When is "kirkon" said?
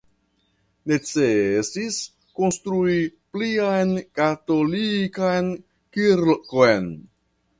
5.99-6.91